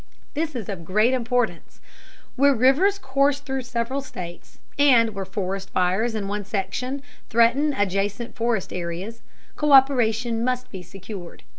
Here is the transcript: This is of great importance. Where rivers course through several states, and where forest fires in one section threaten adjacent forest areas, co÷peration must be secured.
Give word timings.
This 0.33 0.55
is 0.55 0.67
of 0.67 0.83
great 0.83 1.13
importance. 1.13 1.79
Where 2.35 2.55
rivers 2.55 2.97
course 2.97 3.39
through 3.39 3.61
several 3.61 4.01
states, 4.01 4.57
and 4.79 5.11
where 5.11 5.25
forest 5.25 5.69
fires 5.69 6.15
in 6.15 6.27
one 6.27 6.43
section 6.43 7.03
threaten 7.29 7.71
adjacent 7.73 8.35
forest 8.35 8.73
areas, 8.73 9.21
co÷peration 9.57 10.41
must 10.41 10.71
be 10.71 10.81
secured. 10.81 11.43